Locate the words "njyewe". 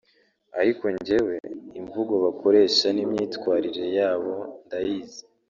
0.95-1.35